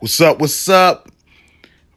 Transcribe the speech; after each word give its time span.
What's 0.00 0.20
up? 0.20 0.40
What's 0.40 0.68
up? 0.68 1.08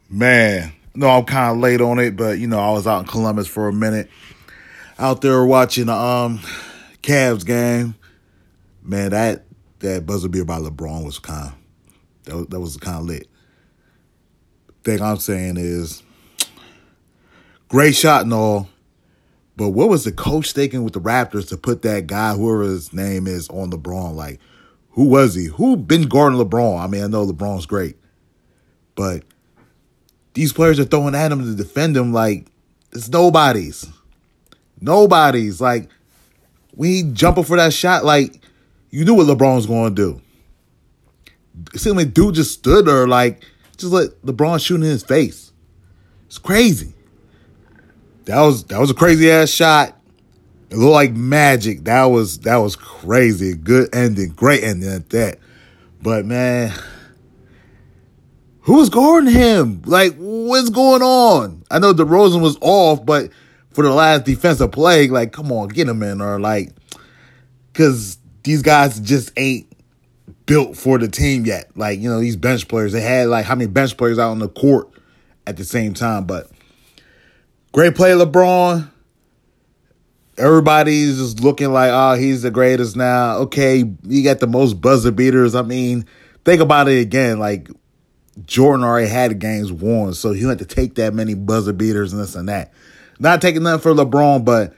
Man, 0.08 0.72
no, 0.94 1.08
I'm 1.08 1.24
kind 1.24 1.50
of 1.50 1.58
late 1.58 1.80
on 1.80 1.98
it, 1.98 2.16
but 2.16 2.38
you 2.38 2.46
know, 2.46 2.60
I 2.60 2.70
was 2.70 2.86
out 2.86 3.00
in 3.00 3.06
Columbus 3.06 3.48
for 3.48 3.68
a 3.68 3.72
minute. 3.72 4.08
Out 5.00 5.20
there 5.20 5.44
watching 5.44 5.86
the 5.86 5.94
um 5.94 6.38
Cavs 7.02 7.44
game. 7.44 7.96
Man, 8.82 9.10
that 9.10 9.44
that 9.80 10.06
buzzer 10.06 10.28
beater 10.28 10.44
by 10.44 10.58
LeBron 10.58 11.04
was 11.04 11.18
kind 11.18 11.52
that 12.24 12.36
was, 12.36 12.46
that 12.46 12.60
was 12.60 12.76
kind 12.76 12.98
of 12.98 13.04
lit. 13.04 13.28
Thing 14.84 15.02
I'm 15.02 15.16
saying 15.16 15.56
is 15.56 16.02
great 17.68 17.96
shot 17.96 18.22
and 18.22 18.32
all, 18.32 18.68
but 19.56 19.70
what 19.70 19.88
was 19.88 20.04
the 20.04 20.12
coach 20.12 20.52
thinking 20.52 20.84
with 20.84 20.94
the 20.94 21.00
Raptors 21.00 21.48
to 21.48 21.56
put 21.56 21.82
that 21.82 22.06
guy, 22.06 22.34
whoever 22.34 22.62
his 22.62 22.92
name 22.92 23.26
is, 23.26 23.48
on 23.48 23.72
LeBron? 23.72 24.14
Like, 24.14 24.38
who 24.98 25.04
was 25.04 25.36
he? 25.36 25.44
Who 25.44 25.76
been 25.76 26.08
guarding 26.08 26.40
LeBron? 26.40 26.82
I 26.82 26.88
mean, 26.88 27.04
I 27.04 27.06
know 27.06 27.24
LeBron's 27.24 27.66
great, 27.66 27.96
but 28.96 29.22
these 30.34 30.52
players 30.52 30.80
are 30.80 30.84
throwing 30.84 31.14
at 31.14 31.30
him 31.30 31.44
to 31.44 31.54
defend 31.54 31.96
him 31.96 32.12
like 32.12 32.48
it's 32.90 33.08
nobody's. 33.08 33.86
Nobody's. 34.80 35.60
Like, 35.60 35.88
we 36.74 37.04
jumping 37.04 37.44
for 37.44 37.56
that 37.58 37.72
shot, 37.72 38.04
like, 38.04 38.40
you 38.90 39.04
knew 39.04 39.14
what 39.14 39.28
LeBron's 39.28 39.66
going 39.66 39.94
to 39.94 40.02
do. 40.14 40.20
It 41.72 41.78
seemed 41.78 41.96
like 41.96 42.12
dude 42.12 42.34
just 42.34 42.54
stood 42.54 42.86
there, 42.86 43.06
like, 43.06 43.44
just 43.76 43.92
let 43.92 44.20
LeBron 44.22 44.60
shoot 44.60 44.74
in 44.74 44.82
his 44.82 45.04
face. 45.04 45.52
It's 46.26 46.38
crazy. 46.38 46.92
That 48.24 48.40
was 48.40 48.64
that 48.64 48.80
was 48.80 48.90
a 48.90 48.94
crazy 48.94 49.30
ass 49.30 49.48
shot. 49.48 49.96
It 50.70 50.76
looked 50.76 50.92
like 50.92 51.12
magic. 51.12 51.84
That 51.84 52.04
was 52.04 52.40
that 52.40 52.56
was 52.56 52.76
crazy. 52.76 53.54
Good 53.54 53.94
ending. 53.94 54.30
Great 54.30 54.62
ending 54.62 54.90
at 54.90 55.10
that. 55.10 55.38
But 56.02 56.26
man, 56.26 56.72
who's 58.60 58.90
guarding 58.90 59.32
him? 59.32 59.82
Like, 59.86 60.14
what's 60.16 60.68
going 60.68 61.02
on? 61.02 61.64
I 61.70 61.78
know 61.78 61.94
DeRozan 61.94 62.42
was 62.42 62.58
off, 62.60 63.04
but 63.04 63.30
for 63.70 63.82
the 63.82 63.92
last 63.92 64.24
defensive 64.24 64.70
play, 64.72 65.08
like, 65.08 65.32
come 65.32 65.50
on, 65.52 65.68
get 65.68 65.88
him 65.88 66.02
in 66.02 66.20
or 66.20 66.38
like, 66.38 66.70
because 67.72 68.18
these 68.42 68.62
guys 68.62 69.00
just 69.00 69.32
ain't 69.36 69.66
built 70.44 70.76
for 70.76 70.98
the 70.98 71.08
team 71.08 71.46
yet. 71.46 71.70
Like, 71.76 71.98
you 71.98 72.10
know, 72.10 72.20
these 72.20 72.36
bench 72.36 72.68
players, 72.68 72.92
they 72.92 73.00
had 73.00 73.28
like 73.28 73.46
how 73.46 73.54
many 73.54 73.70
bench 73.70 73.96
players 73.96 74.18
out 74.18 74.30
on 74.32 74.38
the 74.38 74.48
court 74.48 74.90
at 75.46 75.56
the 75.56 75.64
same 75.64 75.94
time, 75.94 76.24
but 76.24 76.50
great 77.72 77.94
play, 77.94 78.10
LeBron. 78.10 78.90
Everybody's 80.38 81.18
just 81.18 81.40
looking 81.40 81.72
like, 81.72 81.90
oh, 81.92 82.14
he's 82.14 82.42
the 82.42 82.50
greatest 82.50 82.96
now. 82.96 83.36
Okay, 83.38 83.84
you 84.02 84.24
got 84.24 84.40
the 84.40 84.46
most 84.46 84.80
buzzer 84.80 85.10
beaters. 85.10 85.54
I 85.54 85.62
mean, 85.62 86.06
think 86.44 86.60
about 86.60 86.88
it 86.88 87.00
again. 87.00 87.38
Like, 87.38 87.68
Jordan 88.46 88.84
already 88.84 89.08
had 89.08 89.38
games 89.38 89.72
won, 89.72 90.14
so 90.14 90.32
he 90.32 90.46
had 90.46 90.58
to 90.60 90.64
take 90.64 90.94
that 90.94 91.14
many 91.14 91.34
buzzer 91.34 91.72
beaters 91.72 92.12
and 92.12 92.22
this 92.22 92.34
and 92.34 92.48
that. 92.48 92.72
Not 93.18 93.42
taking 93.42 93.64
nothing 93.64 93.80
for 93.80 93.92
LeBron, 93.92 94.44
but 94.44 94.74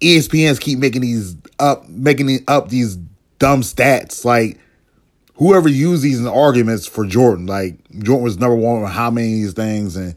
ESPN's 0.00 0.58
keep 0.58 0.78
making 0.78 1.02
these 1.02 1.36
up, 1.58 1.88
making 1.88 2.44
up 2.48 2.68
these 2.68 2.96
dumb 3.38 3.60
stats. 3.60 4.24
Like 4.24 4.58
whoever 5.34 5.68
used 5.68 6.02
these 6.02 6.18
in 6.18 6.26
arguments 6.26 6.86
for 6.86 7.04
Jordan, 7.04 7.46
like 7.46 7.78
Jordan 7.90 8.24
was 8.24 8.38
number 8.38 8.56
one 8.56 8.82
on 8.82 8.90
how 8.90 9.10
many 9.10 9.26
of 9.26 9.34
these 9.34 9.52
things, 9.52 9.96
and 9.96 10.14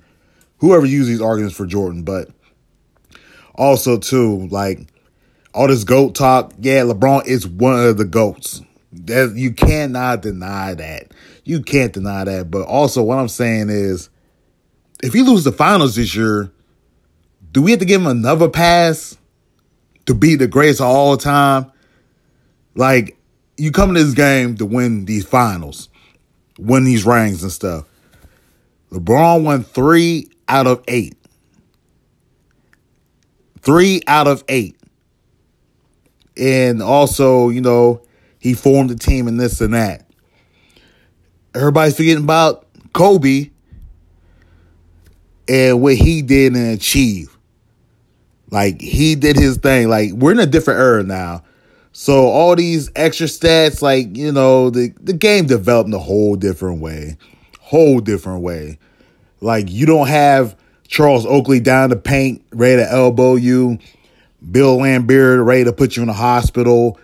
whoever 0.59 0.85
used 0.85 1.09
these 1.09 1.21
arguments 1.21 1.57
for 1.57 1.65
Jordan, 1.65 2.03
but 2.03 2.29
also 3.55 3.97
too 3.97 4.47
like 4.47 4.87
all 5.53 5.67
this 5.67 5.83
goat 5.83 6.15
talk. 6.15 6.53
Yeah, 6.59 6.81
LeBron 6.81 7.25
is 7.25 7.47
one 7.47 7.79
of 7.79 7.97
the 7.97 8.05
goats. 8.05 8.61
That 8.93 9.33
you 9.35 9.53
cannot 9.53 10.21
deny 10.21 10.73
that. 10.73 11.13
You 11.45 11.61
can't 11.61 11.93
deny 11.93 12.25
that. 12.25 12.51
But 12.51 12.67
also, 12.67 13.01
what 13.01 13.19
I'm 13.19 13.29
saying 13.29 13.69
is, 13.69 14.09
if 15.01 15.13
he 15.13 15.21
loses 15.21 15.45
the 15.45 15.51
finals 15.51 15.95
this 15.95 16.13
year, 16.13 16.51
do 17.51 17.61
we 17.61 17.71
have 17.71 17.79
to 17.79 17.85
give 17.85 18.01
him 18.01 18.07
another 18.07 18.49
pass 18.49 19.17
to 20.05 20.13
be 20.13 20.35
the 20.35 20.47
greatest 20.47 20.81
of 20.81 20.87
all 20.87 21.17
time? 21.17 21.71
Like, 22.75 23.17
you 23.57 23.71
come 23.71 23.93
to 23.93 24.03
this 24.03 24.13
game 24.13 24.57
to 24.57 24.65
win 24.65 25.05
these 25.05 25.25
finals, 25.25 25.89
win 26.57 26.83
these 26.83 27.05
rings 27.05 27.43
and 27.43 27.51
stuff. 27.51 27.85
LeBron 28.91 29.43
won 29.43 29.63
three 29.63 30.29
out 30.47 30.67
of 30.67 30.83
eight. 30.87 31.15
Three 33.61 34.01
out 34.07 34.27
of 34.27 34.43
eight. 34.47 34.77
And 36.37 36.81
also, 36.81 37.49
you 37.49 37.61
know, 37.61 38.01
he 38.39 38.53
formed 38.53 38.91
a 38.91 38.95
team 38.95 39.27
and 39.27 39.39
this 39.39 39.61
and 39.61 39.73
that. 39.73 40.07
Everybody's 41.53 41.95
forgetting 41.95 42.23
about 42.23 42.65
Kobe 42.93 43.51
and 45.47 45.81
what 45.81 45.95
he 45.95 46.21
did 46.21 46.55
and 46.55 46.73
achieved. 46.73 47.35
Like 48.49 48.81
he 48.81 49.15
did 49.15 49.35
his 49.35 49.57
thing. 49.57 49.89
Like 49.89 50.11
we're 50.13 50.31
in 50.31 50.39
a 50.39 50.45
different 50.45 50.79
era 50.79 51.03
now. 51.03 51.43
So 51.93 52.27
all 52.27 52.55
these 52.55 52.89
extra 52.95 53.27
stats, 53.27 53.81
like, 53.81 54.15
you 54.15 54.31
know, 54.31 54.69
the, 54.69 54.93
the 55.01 55.13
game 55.13 55.45
developed 55.45 55.87
in 55.87 55.93
a 55.93 55.99
whole 55.99 56.35
different 56.35 56.79
way. 56.79 57.17
Whole 57.59 57.99
different 57.99 58.41
way. 58.41 58.79
Like 59.41 59.69
you 59.69 59.85
don't 59.85 60.07
have 60.07 60.55
Charles 60.91 61.25
Oakley 61.25 61.59
down 61.59 61.89
the 61.89 61.95
paint, 61.95 62.45
ready 62.51 62.83
to 62.83 62.91
elbow 62.91 63.33
you. 63.33 63.79
Bill 64.51 64.77
Laimbeer 64.77 65.43
ready 65.43 65.63
to 65.63 65.73
put 65.73 65.95
you 65.95 66.03
in 66.03 66.07
the 66.07 66.13
hospital 66.13 66.99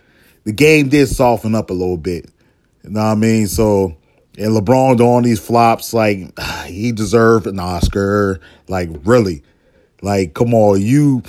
the 0.47 0.53
game 0.53 0.87
did 0.87 1.09
soften 1.09 1.53
up 1.55 1.71
a 1.71 1.73
little 1.73 1.97
bit. 1.97 2.31
You 2.85 2.91
know 2.91 3.01
what 3.01 3.07
I 3.07 3.15
mean? 3.15 3.47
So, 3.47 3.97
and 4.37 4.55
LeBron 4.55 4.95
doing 4.95 5.23
these 5.23 5.41
flops, 5.41 5.93
like, 5.93 6.39
he 6.65 6.93
deserved 6.93 7.47
an 7.47 7.59
Oscar. 7.59 8.39
Like, 8.69 8.89
really. 9.03 9.43
Like, 10.01 10.33
come 10.33 10.53
on, 10.53 10.81
you 10.81 11.21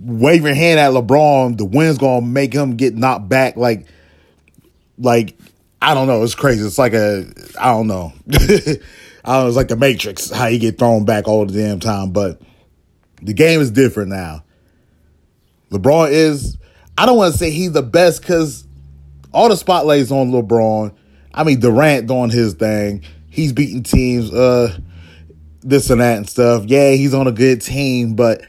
wave 0.00 0.42
your 0.42 0.54
hand 0.54 0.80
at 0.80 0.90
LeBron, 0.90 1.58
the 1.58 1.64
wind's 1.64 1.98
gonna 1.98 2.26
make 2.26 2.52
him 2.52 2.74
get 2.74 2.96
knocked 2.96 3.28
back. 3.28 3.54
Like, 3.54 3.86
like, 4.98 5.38
I 5.80 5.94
don't 5.94 6.08
know. 6.08 6.24
It's 6.24 6.34
crazy. 6.34 6.66
It's 6.66 6.76
like 6.76 6.94
a, 6.94 7.24
I 7.56 7.70
don't 7.70 7.86
know. 7.86 8.12
I 9.24 9.34
don't 9.34 9.42
know. 9.42 9.48
It's 9.48 9.56
like 9.56 9.68
the 9.68 9.76
Matrix, 9.76 10.30
how 10.30 10.46
you 10.46 10.58
get 10.58 10.78
thrown 10.78 11.04
back 11.04 11.28
all 11.28 11.46
the 11.46 11.52
damn 11.52 11.80
time. 11.80 12.10
But 12.10 12.40
the 13.22 13.34
game 13.34 13.60
is 13.60 13.70
different 13.70 14.10
now. 14.10 14.44
LeBron 15.70 16.10
is 16.10 16.56
I 16.96 17.06
don't 17.06 17.16
want 17.16 17.32
to 17.32 17.38
say 17.38 17.50
he's 17.50 17.72
the 17.72 17.82
best 17.82 18.20
because 18.20 18.66
all 19.32 19.48
the 19.48 19.56
spotlights 19.56 20.10
on 20.10 20.30
LeBron. 20.32 20.94
I 21.32 21.44
mean, 21.44 21.60
Durant 21.60 22.08
doing 22.08 22.30
his 22.30 22.54
thing. 22.54 23.04
He's 23.30 23.52
beating 23.52 23.84
teams, 23.84 24.32
uh, 24.32 24.76
this 25.60 25.90
and 25.90 26.00
that 26.00 26.16
and 26.16 26.28
stuff. 26.28 26.64
Yeah, 26.66 26.92
he's 26.92 27.14
on 27.14 27.26
a 27.26 27.32
good 27.32 27.62
team, 27.62 28.16
but 28.16 28.42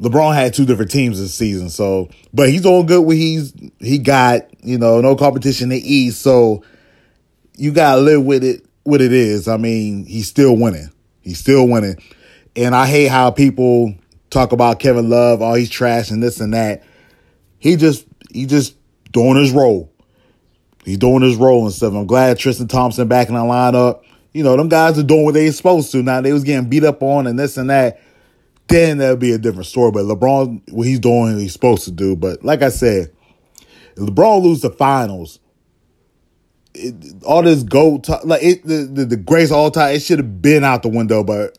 LeBron 0.00 0.34
had 0.34 0.54
two 0.54 0.64
different 0.64 0.90
teams 0.90 1.20
this 1.20 1.34
season. 1.34 1.70
So, 1.70 2.08
but 2.32 2.48
he's 2.48 2.62
doing 2.62 2.86
good 2.86 3.02
what 3.02 3.16
he's 3.16 3.54
he 3.78 3.98
got. 3.98 4.42
You 4.64 4.78
know, 4.78 5.00
no 5.00 5.14
competition 5.14 5.68
the 5.68 5.78
East. 5.78 6.22
So 6.22 6.64
you 7.56 7.72
gotta 7.72 8.00
live 8.00 8.24
with 8.24 8.42
it. 8.42 8.64
What 8.84 9.00
it 9.00 9.12
is. 9.12 9.48
I 9.48 9.56
mean, 9.56 10.06
he's 10.06 10.28
still 10.28 10.56
winning. 10.56 10.90
He's 11.20 11.38
still 11.38 11.68
winning. 11.68 11.96
And 12.56 12.74
I 12.74 12.86
hate 12.86 13.08
how 13.08 13.30
people 13.30 13.94
talk 14.30 14.52
about 14.52 14.80
Kevin 14.80 15.08
Love. 15.08 15.40
Oh, 15.40 15.54
he's 15.54 15.70
trash 15.70 16.10
and 16.10 16.22
this 16.22 16.40
and 16.40 16.52
that. 16.54 16.82
He 17.58 17.76
just 17.76 18.06
he 18.32 18.46
just 18.46 18.76
doing 19.12 19.36
his 19.36 19.52
role. 19.52 19.92
He's 20.84 20.98
doing 20.98 21.22
his 21.22 21.36
role 21.36 21.64
and 21.64 21.72
stuff. 21.72 21.94
I'm 21.94 22.06
glad 22.06 22.38
Tristan 22.38 22.66
Thompson 22.66 23.06
back 23.06 23.28
in 23.28 23.34
the 23.34 23.40
lineup. 23.40 24.02
You 24.32 24.42
know, 24.42 24.56
them 24.56 24.68
guys 24.68 24.98
are 24.98 25.04
doing 25.04 25.24
what 25.24 25.34
they 25.34 25.50
supposed 25.50 25.92
to. 25.92 26.02
Now 26.02 26.20
they 26.20 26.32
was 26.32 26.42
getting 26.42 26.68
beat 26.68 26.84
up 26.84 27.02
on 27.02 27.26
and 27.26 27.38
this 27.38 27.56
and 27.56 27.70
that. 27.70 28.00
Then 28.68 28.98
that'd 28.98 29.20
be 29.20 29.32
a 29.32 29.38
different 29.38 29.66
story. 29.66 29.92
But 29.92 30.04
LeBron, 30.04 30.72
what 30.72 30.86
he's 30.86 30.98
doing, 30.98 31.38
he's 31.38 31.52
supposed 31.52 31.84
to 31.84 31.90
do. 31.90 32.16
But 32.16 32.42
like 32.42 32.62
I 32.62 32.70
said, 32.70 33.12
LeBron 33.96 34.42
lose 34.42 34.62
the 34.62 34.70
finals, 34.70 35.38
it, 36.74 37.22
all 37.24 37.42
this 37.42 37.62
gold, 37.62 38.08
like 38.24 38.42
it, 38.42 38.64
the, 38.64 38.84
the 38.84 39.04
the 39.04 39.16
grace 39.16 39.50
all 39.50 39.70
time, 39.70 39.94
it 39.94 40.00
should 40.00 40.18
have 40.18 40.42
been 40.42 40.64
out 40.64 40.82
the 40.82 40.88
window. 40.88 41.22
But 41.22 41.58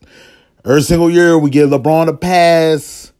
every 0.66 0.82
single 0.82 1.10
year 1.10 1.38
we 1.38 1.50
give 1.50 1.70
LeBron 1.70 2.08
a 2.08 2.14
pass, 2.14 3.12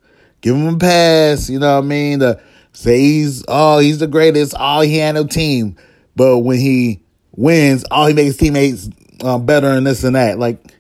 give 0.42 0.56
him 0.56 0.76
a 0.76 0.78
pass. 0.78 1.50
You 1.50 1.60
know 1.60 1.76
what 1.76 1.84
I 1.84 1.88
mean? 1.88 2.20
The 2.20 2.42
say 2.74 3.00
he's 3.00 3.44
oh 3.48 3.80
he's 3.80 4.00
the 4.00 4.08
greatest. 4.08 4.54
Oh 4.60 4.82
he 4.82 4.98
had 4.98 5.14
no 5.14 5.26
team, 5.26 5.76
but 6.16 6.40
when 6.40 6.60
he 6.60 7.04
wins, 7.36 7.86
oh 7.92 8.08
he 8.08 8.14
makes 8.14 8.38
teammates 8.38 8.90
uh, 9.22 9.38
better 9.38 9.68
and 9.68 9.86
this 9.86 10.04
and 10.04 10.16
that. 10.16 10.40
Like 10.40 10.74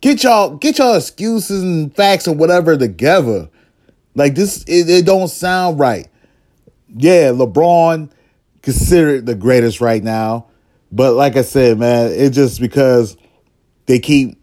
get 0.00 0.22
y'all 0.22 0.56
get 0.56 0.78
y'all 0.78 0.96
excuses 0.96 1.62
and 1.62 1.94
facts 1.94 2.28
or 2.28 2.34
whatever 2.34 2.76
together. 2.76 3.48
Like 4.14 4.34
this, 4.36 4.62
it, 4.68 4.88
it 4.88 5.06
don't 5.06 5.28
sound 5.28 5.80
right. 5.80 6.06
Yeah, 6.96 7.30
LeBron 7.30 8.10
considered 8.64 9.26
the 9.26 9.34
greatest 9.34 9.80
right 9.80 10.02
now, 10.02 10.46
but 10.90 11.12
like 11.12 11.36
I 11.36 11.42
said, 11.42 11.78
man, 11.78 12.10
it's 12.10 12.34
just 12.34 12.60
because 12.60 13.16
they 13.86 13.98
keep 13.98 14.40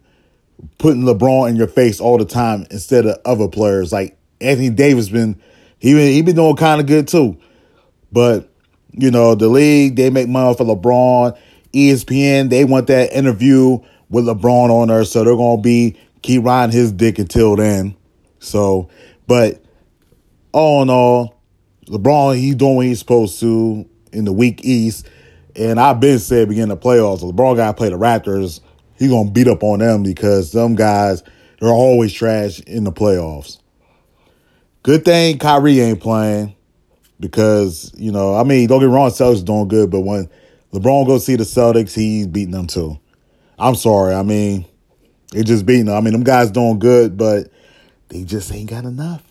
putting 0.78 1.02
LeBron 1.02 1.50
in 1.50 1.56
your 1.56 1.68
face 1.68 2.00
all 2.00 2.20
the 2.20 2.26
time 2.26 2.68
instead 2.70 3.08
of 3.08 3.20
other 3.26 3.48
players. 3.48 3.92
Like 3.92 4.18
Anthony 4.40 4.70
Davis 4.70 5.10
been 5.10 5.42
he 5.80 5.94
been, 5.96 6.12
he 6.14 6.22
been 6.22 6.36
doing 6.36 6.56
kind 6.56 6.80
of 6.80 6.86
good 6.86 7.08
too. 7.08 7.38
But, 8.12 8.48
you 8.92 9.10
know, 9.10 9.34
the 9.34 9.48
league, 9.48 9.96
they 9.96 10.12
make 10.12 10.28
money 10.28 10.56
for 10.56 10.66
LeBron. 10.66 11.38
ESPN, 11.74 12.50
they 12.50 12.64
want 12.64 12.88
that 12.88 13.14
interview 13.14 13.80
with 14.10 14.26
LeBron 14.26 14.70
on 14.70 14.90
there, 14.90 15.04
so 15.06 15.24
they're 15.24 15.36
gonna 15.36 15.62
be 15.62 15.98
keep 16.22 16.44
riding 16.44 16.76
his 16.76 16.92
dick 16.92 17.18
until 17.18 17.56
then. 17.56 17.96
So, 18.40 18.90
but 19.26 19.64
all 20.52 20.84
in 20.84 20.90
all, 20.90 21.42
LeBron 21.88 22.38
he's 22.38 22.56
doing 22.56 22.76
what 22.76 22.86
he's 22.86 23.00
supposed 23.00 23.40
to 23.40 23.90
in 24.12 24.26
the 24.26 24.34
weak 24.34 24.64
East, 24.64 25.08
and 25.56 25.80
I've 25.80 26.00
been 26.00 26.20
said 26.20 26.48
beginning 26.48 26.70
the 26.70 26.78
playoffs, 26.78 27.22
LeBron 27.22 27.56
got 27.56 27.68
to 27.68 27.74
play 27.74 27.90
the 27.90 27.98
Raptors. 27.98 28.60
He's 28.98 29.10
gonna 29.10 29.32
beat 29.32 29.48
up 29.48 29.64
on 29.64 29.80
them 29.80 30.04
because 30.04 30.52
some 30.52 30.76
guys 30.76 31.24
they're 31.60 31.70
always 31.70 32.14
trash 32.14 32.60
in 32.62 32.84
the 32.84 32.92
playoffs. 32.92 33.60
Good 34.84 35.06
thing 35.06 35.38
Kyrie 35.38 35.80
ain't 35.80 36.00
playing 36.00 36.56
because 37.20 37.92
you 37.96 38.12
know 38.12 38.36
I 38.36 38.44
mean 38.44 38.68
don't 38.68 38.80
get 38.80 38.90
wrong, 38.90 39.10
Celtics 39.10 39.44
doing 39.44 39.68
good, 39.68 39.90
but 39.90 40.02
when 40.02 40.30
LeBron 40.74 41.06
goes 41.06 41.26
see 41.26 41.36
the 41.36 41.44
Celtics, 41.44 41.94
he's 41.94 42.28
beating 42.28 42.52
them 42.52 42.68
too. 42.68 43.00
I'm 43.60 43.76
sorry. 43.76 44.16
I 44.16 44.24
mean, 44.24 44.66
they 45.32 45.44
just 45.44 45.66
beating 45.66 45.86
them. 45.86 45.96
I 45.96 46.02
mean, 46.02 46.14
them 46.14 46.24
guys 46.24 46.50
doing 46.50 46.80
good, 46.80 47.18
but 47.18 47.52
they 48.08 48.24
just 48.24 48.52
ain't 48.52 48.70
got 48.70 48.86
enough. 48.86 49.22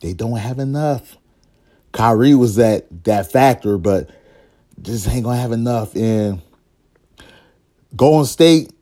They 0.00 0.12
don't 0.12 0.36
have 0.36 0.58
enough. 0.58 1.16
Kyrie 1.94 2.34
was 2.34 2.56
that 2.56 2.86
that 3.04 3.30
factor, 3.30 3.78
but 3.78 4.10
just 4.82 5.08
ain't 5.08 5.24
gonna 5.24 5.40
have 5.40 5.52
enough. 5.52 5.94
And 5.94 6.42
Golden 7.96 8.26
State, 8.26 8.72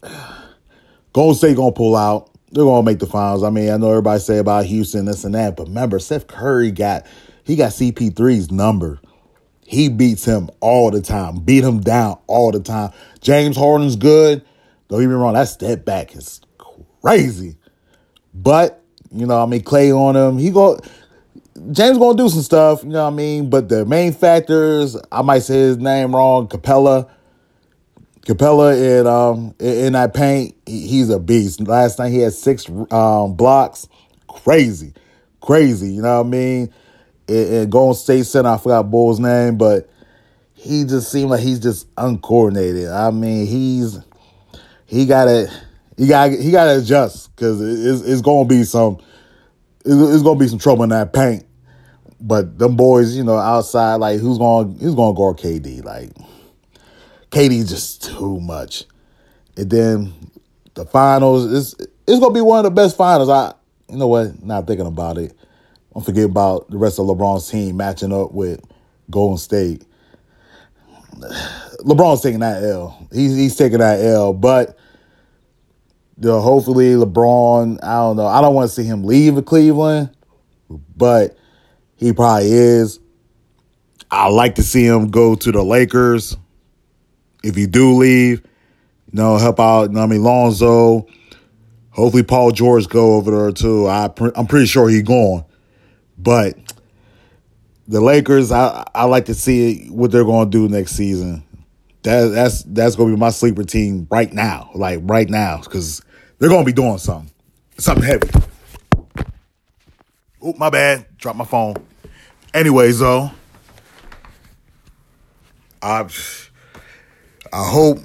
Golden 1.12 1.36
State 1.36 1.56
gonna 1.56 1.72
pull 1.72 1.94
out. 1.94 2.30
They're 2.50 2.64
gonna 2.64 2.82
make 2.82 2.98
the 2.98 3.06
finals. 3.06 3.44
I 3.44 3.50
mean, 3.50 3.70
I 3.70 3.76
know 3.76 3.90
everybody 3.90 4.18
say 4.18 4.38
about 4.38 4.64
Houston, 4.64 5.04
this 5.04 5.24
and 5.24 5.34
that, 5.34 5.56
but 5.56 5.68
remember, 5.68 5.98
Steph 5.98 6.26
Curry 6.26 6.70
got 6.70 7.06
he 7.44 7.54
got 7.54 7.72
CP3's 7.72 8.50
number. 8.50 8.98
He 9.66 9.90
beats 9.90 10.24
him 10.24 10.48
all 10.60 10.90
the 10.90 11.02
time, 11.02 11.40
beat 11.40 11.64
him 11.64 11.80
down 11.80 12.18
all 12.26 12.50
the 12.50 12.60
time. 12.60 12.92
James 13.20 13.56
Harden's 13.56 13.96
good. 13.96 14.42
Don't 14.88 15.00
get 15.00 15.06
me 15.06 15.14
wrong, 15.14 15.34
that 15.34 15.48
step 15.48 15.84
back 15.84 16.16
is 16.16 16.40
crazy. 17.00 17.56
But, 18.34 18.82
you 19.10 19.26
know, 19.26 19.42
I 19.42 19.46
mean, 19.46 19.62
Clay 19.62 19.92
on 19.92 20.16
him. 20.16 20.38
He 20.38 20.50
go 20.50 20.78
James 21.70 21.98
gonna 21.98 22.16
do 22.16 22.28
some 22.28 22.42
stuff, 22.42 22.82
you 22.82 22.90
know 22.90 23.04
what 23.04 23.12
I 23.12 23.16
mean? 23.16 23.50
But 23.50 23.68
the 23.68 23.84
main 23.84 24.12
factors, 24.12 24.96
I 25.10 25.22
might 25.22 25.40
say 25.40 25.54
his 25.54 25.78
name 25.78 26.14
wrong, 26.14 26.48
Capela. 26.48 27.08
Capela 28.22 29.00
in 29.00 29.06
um 29.06 29.54
in 29.58 29.92
that 29.94 30.14
paint, 30.14 30.56
he's 30.66 31.10
a 31.10 31.18
beast. 31.18 31.60
Last 31.60 31.98
night 31.98 32.10
he 32.10 32.18
had 32.18 32.32
six 32.32 32.68
um 32.90 33.34
blocks. 33.34 33.88
Crazy. 34.28 34.94
Crazy, 35.40 35.92
you 35.92 36.02
know 36.02 36.18
what 36.18 36.26
I 36.26 36.30
mean? 36.30 36.72
And 37.28 37.70
Golden 37.70 37.94
State 37.94 38.26
Center, 38.26 38.50
I 38.50 38.58
forgot 38.58 38.90
Bull's 38.90 39.20
name, 39.20 39.56
but 39.56 39.88
he 40.54 40.84
just 40.84 41.10
seemed 41.10 41.30
like 41.30 41.40
he's 41.40 41.58
just 41.58 41.88
uncoordinated. 41.96 42.88
I 42.88 43.10
mean, 43.10 43.46
he's 43.46 43.98
he 44.86 45.06
gotta 45.06 45.50
he 45.96 46.06
got 46.06 46.30
he 46.30 46.50
gotta 46.50 46.78
adjust 46.78 47.34
because 47.34 47.60
it's, 47.60 48.08
it's 48.08 48.20
gonna 48.22 48.48
be 48.48 48.64
some 48.64 48.98
it's, 49.84 50.22
gonna 50.22 50.38
be 50.38 50.46
some 50.46 50.58
trouble 50.58 50.84
in 50.84 50.90
that 50.90 51.12
paint. 51.12 51.44
But 52.24 52.58
them 52.58 52.76
boys, 52.76 53.16
you 53.16 53.24
know, 53.24 53.36
outside, 53.36 53.96
like 53.96 54.20
who's 54.20 54.38
going 54.38 54.78
who's 54.78 54.94
gonna 54.94 55.14
guard 55.14 55.38
KD? 55.38 55.84
Like 55.84 56.10
KD's 57.30 57.68
just 57.68 58.04
too 58.04 58.38
much. 58.40 58.84
And 59.56 59.68
then 59.68 60.14
the 60.74 60.84
finals 60.84 61.46
is 61.46 61.74
it's 62.06 62.20
gonna 62.20 62.32
be 62.32 62.40
one 62.40 62.60
of 62.60 62.64
the 62.64 62.70
best 62.70 62.96
finals. 62.96 63.28
I 63.28 63.54
you 63.90 63.96
know 63.96 64.06
what? 64.06 64.42
Not 64.42 64.66
thinking 64.66 64.86
about 64.86 65.18
it. 65.18 65.36
Don't 65.92 66.04
forget 66.04 66.24
about 66.24 66.70
the 66.70 66.78
rest 66.78 66.98
of 66.98 67.06
LeBron's 67.06 67.50
team 67.50 67.76
matching 67.76 68.12
up 68.12 68.32
with 68.32 68.60
Golden 69.10 69.36
State. 69.36 69.84
LeBron's 71.80 72.22
taking 72.22 72.40
that 72.40 72.62
L. 72.62 73.06
He's 73.12 73.36
he's 73.36 73.56
taking 73.56 73.78
that 73.78 74.00
L, 74.00 74.32
but 74.32 74.78
you 76.18 76.28
know, 76.28 76.40
hopefully 76.40 76.92
LeBron, 76.92 77.82
I 77.82 77.96
don't 77.96 78.16
know. 78.16 78.26
I 78.26 78.40
don't 78.40 78.54
want 78.54 78.70
to 78.70 78.74
see 78.74 78.84
him 78.84 79.04
leave 79.04 79.44
Cleveland, 79.44 80.10
but 80.96 81.36
he 82.02 82.12
probably 82.12 82.52
is. 82.52 82.98
I 84.10 84.28
like 84.28 84.56
to 84.56 84.62
see 84.62 84.84
him 84.84 85.10
go 85.10 85.34
to 85.34 85.52
the 85.52 85.62
Lakers. 85.62 86.36
If 87.42 87.54
he 87.54 87.66
do 87.66 87.94
leave, 87.94 88.40
you 88.40 89.12
know, 89.12 89.38
help 89.38 89.58
out. 89.58 89.84
You 89.84 89.88
know 89.90 90.02
I 90.02 90.06
mean, 90.06 90.22
Lonzo. 90.22 91.06
Hopefully, 91.90 92.22
Paul 92.22 92.52
George 92.52 92.88
go 92.88 93.14
over 93.14 93.30
there 93.30 93.52
too. 93.52 93.86
I 93.86 94.10
I'm 94.34 94.46
pretty 94.46 94.66
sure 94.66 94.88
he's 94.88 95.02
going, 95.02 95.44
but 96.18 96.56
the 97.86 98.00
Lakers, 98.00 98.50
I 98.50 98.84
I 98.94 99.04
like 99.04 99.26
to 99.26 99.34
see 99.34 99.88
what 99.88 100.10
they're 100.10 100.24
going 100.24 100.50
to 100.50 100.50
do 100.50 100.68
next 100.68 100.92
season. 100.92 101.44
That 102.02 102.28
that's 102.28 102.62
that's 102.64 102.96
going 102.96 103.10
to 103.10 103.16
be 103.16 103.20
my 103.20 103.30
sleeper 103.30 103.64
team 103.64 104.06
right 104.10 104.32
now, 104.32 104.70
like 104.74 105.00
right 105.02 105.28
now, 105.28 105.60
because 105.62 106.02
they're 106.38 106.48
going 106.48 106.64
to 106.64 106.66
be 106.66 106.72
doing 106.72 106.98
something, 106.98 107.30
something 107.78 108.04
heavy. 108.04 108.28
Oh, 110.44 110.54
my 110.58 110.70
bad. 110.70 111.06
Drop 111.18 111.36
my 111.36 111.44
phone. 111.44 111.76
Anyways, 112.54 112.98
though, 112.98 113.30
I 115.80 116.06
I 117.50 117.68
hope 117.68 117.98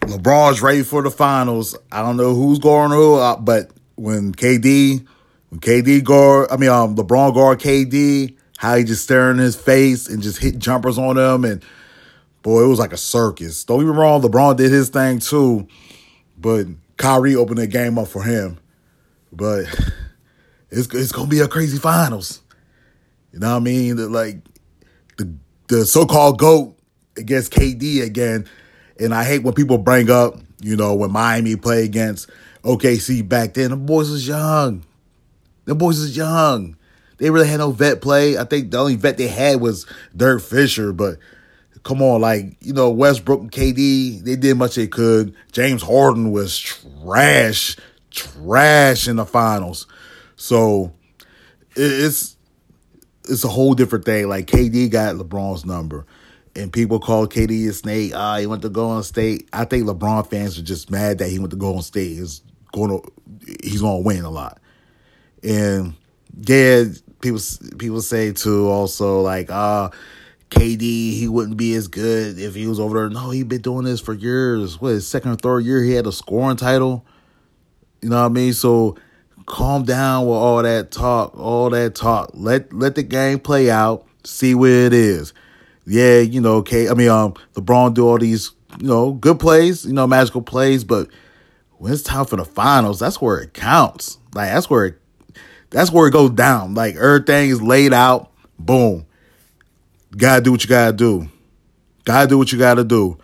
LeBron's 0.00 0.60
ready 0.60 0.82
for 0.82 1.02
the 1.02 1.10
finals. 1.10 1.76
I 1.90 2.02
don't 2.02 2.18
know 2.18 2.34
who's 2.34 2.58
going 2.58 2.90
who, 2.90 3.14
uh, 3.14 3.36
but 3.36 3.70
when 3.94 4.34
KD, 4.34 5.06
when 5.48 5.60
KD 5.60 6.04
guard, 6.04 6.48
I 6.50 6.58
mean, 6.58 6.68
um, 6.68 6.94
LeBron 6.94 7.32
guard 7.32 7.58
KD, 7.58 8.36
how 8.58 8.76
he 8.76 8.84
just 8.84 9.02
staring 9.04 9.38
in 9.38 9.42
his 9.42 9.56
face 9.56 10.08
and 10.08 10.22
just 10.22 10.38
hit 10.38 10.58
jumpers 10.58 10.98
on 10.98 11.16
him, 11.16 11.46
and 11.46 11.64
boy, 12.42 12.64
it 12.64 12.68
was 12.68 12.78
like 12.78 12.92
a 12.92 12.98
circus. 12.98 13.64
Don't 13.64 13.80
get 13.80 13.86
me 13.86 13.96
wrong, 13.96 14.20
LeBron 14.20 14.58
did 14.58 14.72
his 14.72 14.90
thing 14.90 15.20
too, 15.20 15.68
but 16.36 16.66
Kyrie 16.98 17.34
opened 17.34 17.58
the 17.58 17.66
game 17.66 17.98
up 17.98 18.08
for 18.08 18.22
him. 18.22 18.58
But 19.32 19.64
it's 20.70 20.92
it's 20.92 21.12
gonna 21.12 21.28
be 21.28 21.40
a 21.40 21.48
crazy 21.48 21.78
finals. 21.78 22.42
You 23.36 23.40
know 23.40 23.50
what 23.50 23.56
I 23.56 23.64
mean? 23.64 24.12
Like 24.12 24.38
the 25.18 25.30
the 25.68 25.84
so 25.84 26.06
called 26.06 26.38
GOAT 26.38 26.74
against 27.18 27.52
KD 27.52 28.02
again. 28.02 28.48
And 28.98 29.14
I 29.14 29.24
hate 29.24 29.42
when 29.42 29.52
people 29.52 29.76
bring 29.76 30.10
up, 30.10 30.36
you 30.62 30.74
know, 30.74 30.94
when 30.94 31.12
Miami 31.12 31.54
played 31.54 31.84
against 31.84 32.30
OKC 32.62 33.28
back 33.28 33.52
then, 33.52 33.72
the 33.72 33.76
boys 33.76 34.08
was 34.08 34.26
young. 34.26 34.86
The 35.66 35.74
boys 35.74 36.00
was 36.00 36.16
young. 36.16 36.78
They 37.18 37.28
really 37.28 37.46
had 37.46 37.58
no 37.58 37.72
vet 37.72 38.00
play. 38.00 38.38
I 38.38 38.44
think 38.44 38.70
the 38.70 38.78
only 38.78 38.96
vet 38.96 39.18
they 39.18 39.28
had 39.28 39.60
was 39.60 39.84
Derek 40.16 40.42
Fisher, 40.42 40.94
but 40.94 41.18
come 41.82 42.00
on, 42.00 42.22
like, 42.22 42.56
you 42.60 42.72
know, 42.72 42.88
Westbrook 42.88 43.40
and 43.40 43.52
KD, 43.52 44.24
they 44.24 44.36
did 44.36 44.56
much 44.56 44.76
they 44.76 44.86
could. 44.86 45.34
James 45.52 45.82
Harden 45.82 46.30
was 46.32 46.58
trash, 46.58 47.76
trash 48.10 49.06
in 49.06 49.16
the 49.16 49.26
finals. 49.26 49.86
So 50.36 50.94
it's 51.74 52.35
it's 53.28 53.44
a 53.44 53.48
whole 53.48 53.74
different 53.74 54.04
thing. 54.04 54.28
Like 54.28 54.46
KD 54.46 54.90
got 54.90 55.16
LeBron's 55.16 55.64
number. 55.64 56.06
And 56.54 56.72
people 56.72 56.98
call 56.98 57.26
KD 57.26 57.68
a 57.68 57.72
snake. 57.74 58.12
Ah, 58.14 58.34
uh, 58.34 58.38
he 58.38 58.46
went 58.46 58.62
to 58.62 58.70
Golden 58.70 59.02
State. 59.02 59.46
I 59.52 59.66
think 59.66 59.86
LeBron 59.86 60.30
fans 60.30 60.58
are 60.58 60.62
just 60.62 60.90
mad 60.90 61.18
that 61.18 61.28
he 61.28 61.38
went 61.38 61.50
to 61.50 61.56
Golden 61.56 61.82
State. 61.82 62.18
Is 62.18 62.40
going 62.72 62.88
to 62.88 63.12
he's 63.62 63.82
going 63.82 64.02
to 64.02 64.06
win 64.06 64.24
a 64.24 64.30
lot. 64.30 64.58
And 65.42 65.94
yeah, 66.46 66.84
people 67.20 67.40
people 67.78 68.00
say 68.00 68.32
too 68.32 68.68
also 68.68 69.20
like 69.20 69.48
ah. 69.50 69.86
Uh, 69.86 69.90
KD, 70.50 70.80
he 70.80 71.26
wouldn't 71.28 71.56
be 71.56 71.74
as 71.74 71.88
good 71.88 72.38
if 72.38 72.54
he 72.54 72.66
was 72.68 72.78
over 72.78 72.96
there. 72.96 73.10
No, 73.10 73.30
he 73.30 73.42
been 73.42 73.62
doing 73.62 73.84
this 73.84 74.00
for 74.00 74.14
years. 74.14 74.80
What 74.80 74.90
his 74.90 75.06
second 75.06 75.32
or 75.32 75.36
third 75.36 75.64
year, 75.64 75.82
he 75.82 75.92
had 75.92 76.06
a 76.06 76.12
scoring 76.12 76.56
title. 76.56 77.04
You 78.00 78.10
know 78.10 78.22
what 78.22 78.26
I 78.26 78.32
mean? 78.32 78.52
So 78.52 78.96
calm 79.46 79.84
down 79.84 80.26
with 80.26 80.36
all 80.36 80.62
that 80.62 80.90
talk, 80.90 81.36
all 81.38 81.70
that 81.70 81.94
talk. 81.94 82.30
Let 82.34 82.72
let 82.72 82.94
the 82.94 83.02
game 83.02 83.38
play 83.38 83.70
out. 83.70 84.06
See 84.24 84.54
where 84.54 84.86
it 84.86 84.92
is. 84.92 85.32
Yeah, 85.86 86.18
you 86.18 86.40
know, 86.40 86.56
okay. 86.56 86.88
I 86.88 86.94
mean, 86.94 87.08
um, 87.08 87.34
LeBron 87.54 87.94
do 87.94 88.08
all 88.08 88.18
these, 88.18 88.50
you 88.80 88.88
know, 88.88 89.12
good 89.12 89.38
plays, 89.38 89.84
you 89.84 89.92
know, 89.92 90.06
magical 90.06 90.42
plays, 90.42 90.82
but 90.82 91.08
when 91.78 91.92
it's 91.92 92.02
time 92.02 92.24
for 92.24 92.36
the 92.36 92.44
finals, 92.44 92.98
that's 92.98 93.20
where 93.20 93.38
it 93.38 93.54
counts. 93.54 94.18
Like 94.34 94.50
that's 94.50 94.68
where 94.68 94.86
it, 94.86 94.98
that's 95.70 95.92
where 95.92 96.08
it 96.08 96.12
goes 96.12 96.30
down. 96.30 96.74
Like 96.74 96.96
everything 96.96 97.50
is 97.50 97.62
laid 97.62 97.92
out. 97.92 98.32
Boom 98.58 99.06
gotta 100.16 100.42
do 100.42 100.52
what 100.52 100.62
you 100.62 100.68
gotta 100.68 100.92
do. 100.92 101.28
Gotta 102.04 102.28
do 102.28 102.38
what 102.38 102.52
you 102.52 102.58
gotta 102.58 102.84
do. 102.84 103.18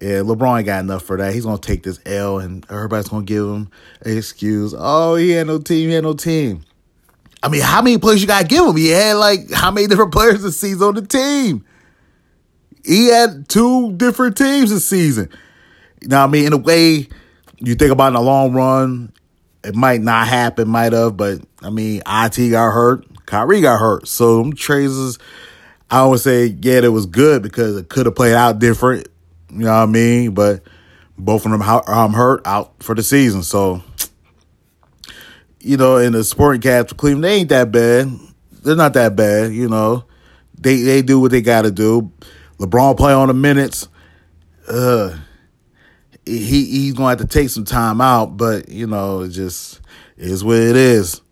Yeah, 0.00 0.20
LeBron 0.20 0.58
ain't 0.58 0.66
got 0.66 0.80
enough 0.80 1.02
for 1.02 1.18
that. 1.18 1.34
He's 1.34 1.44
gonna 1.44 1.58
take 1.58 1.82
this 1.82 2.00
L, 2.06 2.38
and 2.38 2.64
everybody's 2.70 3.08
gonna 3.08 3.24
give 3.24 3.44
him 3.44 3.70
an 4.02 4.16
excuse. 4.16 4.74
Oh, 4.76 5.14
he 5.16 5.30
had 5.30 5.46
no 5.46 5.58
team. 5.58 5.88
He 5.90 5.94
had 5.94 6.04
no 6.04 6.14
team. 6.14 6.62
I 7.42 7.48
mean, 7.48 7.60
how 7.60 7.82
many 7.82 7.98
players 7.98 8.20
you 8.20 8.26
gotta 8.26 8.46
give 8.46 8.64
him? 8.64 8.76
He 8.76 8.88
had 8.88 9.14
like 9.14 9.50
how 9.50 9.70
many 9.70 9.86
different 9.88 10.12
players 10.12 10.42
this 10.42 10.58
season 10.58 10.82
on 10.82 10.94
the 10.94 11.02
team? 11.02 11.64
He 12.84 13.08
had 13.08 13.48
two 13.48 13.92
different 13.92 14.38
teams 14.38 14.70
this 14.70 14.86
season. 14.86 15.28
You 16.00 16.08
know 16.08 16.20
what 16.20 16.28
I 16.28 16.32
mean? 16.32 16.46
In 16.46 16.52
a 16.54 16.58
way, 16.58 17.08
you 17.58 17.74
think 17.74 17.92
about 17.92 18.08
in 18.08 18.14
the 18.14 18.22
long 18.22 18.54
run, 18.54 19.12
it 19.62 19.74
might 19.74 20.00
not 20.00 20.28
happen, 20.28 20.66
might 20.66 20.94
have, 20.94 21.16
but 21.18 21.40
I 21.62 21.68
mean, 21.68 22.00
IT 22.06 22.50
got 22.50 22.70
hurt, 22.72 23.04
Kyrie 23.26 23.60
got 23.60 23.78
hurt. 23.78 24.08
So 24.08 24.38
them 24.38 24.54
trades 24.54 25.18
I 25.90 26.06
would 26.06 26.20
say, 26.20 26.46
yeah, 26.46 26.78
it 26.78 26.92
was 26.92 27.06
good 27.06 27.42
because 27.42 27.76
it 27.76 27.88
could 27.88 28.06
have 28.06 28.14
played 28.14 28.34
out 28.34 28.60
different. 28.60 29.08
You 29.52 29.64
know 29.64 29.72
what 29.72 29.82
I 29.82 29.86
mean? 29.86 30.32
But 30.32 30.62
both 31.18 31.44
of 31.44 31.52
them 31.52 31.62
um, 31.62 32.12
hurt 32.12 32.42
out 32.46 32.82
for 32.82 32.94
the 32.94 33.02
season. 33.02 33.42
So, 33.42 33.82
you 35.60 35.76
know, 35.76 35.96
in 35.96 36.12
the 36.12 36.24
sporting 36.24 36.60
caps 36.60 36.92
of 36.92 36.98
Cleveland, 36.98 37.24
they 37.24 37.34
ain't 37.36 37.48
that 37.50 37.70
bad. 37.70 38.10
They're 38.62 38.76
not 38.76 38.94
that 38.94 39.16
bad. 39.16 39.52
You 39.52 39.68
know, 39.68 40.04
they 40.58 40.76
they 40.82 41.02
do 41.02 41.20
what 41.20 41.30
they 41.30 41.42
got 41.42 41.62
to 41.62 41.70
do. 41.70 42.12
LeBron 42.58 42.96
play 42.96 43.12
on 43.12 43.28
the 43.28 43.34
minutes. 43.34 43.88
Uh, 44.68 45.16
he 46.24 46.64
he's 46.64 46.92
gonna 46.94 47.10
have 47.10 47.18
to 47.18 47.26
take 47.26 47.48
some 47.48 47.64
time 47.64 48.00
out, 48.00 48.36
but 48.36 48.68
you 48.68 48.86
know, 48.86 49.22
it 49.22 49.30
just 49.30 49.80
is 50.16 50.44
what 50.44 50.58
it 50.58 50.76
is. 50.76 51.22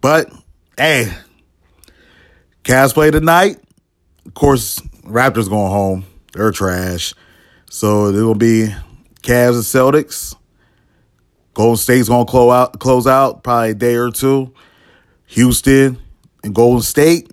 But 0.00 0.32
hey, 0.76 1.12
Cavs 2.64 2.94
play 2.94 3.10
tonight. 3.10 3.58
Of 4.26 4.34
course, 4.34 4.80
Raptors 5.04 5.48
going 5.48 5.70
home. 5.70 6.04
They're 6.32 6.50
trash. 6.50 7.14
So 7.72 8.08
it 8.08 8.20
will 8.20 8.34
be 8.34 8.68
Cavs 9.22 9.54
and 9.54 9.64
Celtics. 9.64 10.36
Golden 11.54 11.78
State's 11.78 12.06
gonna 12.06 12.26
close 12.26 12.52
out 12.52 12.78
close 12.78 13.06
out 13.06 13.42
probably 13.42 13.70
a 13.70 13.74
day 13.74 13.94
or 13.94 14.10
two. 14.10 14.52
Houston 15.28 15.98
and 16.44 16.54
Golden 16.54 16.82
State. 16.82 17.32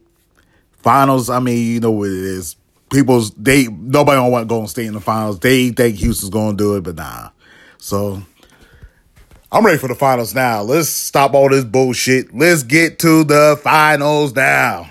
Finals, 0.78 1.30
I 1.30 1.42
mean, 1.42 1.68
you 1.68 1.82
know 1.82 1.92
what 1.92 2.08
it 2.08 2.14
is. 2.14 2.56
People's 2.90 3.32
they 3.32 3.68
nobody 3.68 4.16
don't 4.16 4.32
want 4.32 4.48
Golden 4.48 4.70
State 4.70 4.88
in 4.88 4.94
the 4.94 5.02
finals. 5.02 5.42
They 5.42 5.72
think 5.72 5.98
Houston's 5.98 6.30
gonna 6.30 6.56
do 6.56 6.78
it, 6.78 6.84
but 6.84 6.96
nah. 6.96 7.32
So 7.78 8.24
I'm 9.52 9.66
ready 9.66 9.78
for 9.78 9.90
the 9.90 9.96
finals 9.96 10.34
now. 10.34 10.62
Let's 10.62 10.88
stop 10.88 11.34
all 11.34 11.50
this 11.50 11.66
bullshit. 11.66 12.34
Let's 12.34 12.64
get 12.64 12.98
to 13.00 13.26
the 13.26 13.60
finals 13.62 14.34
now. 14.34 14.90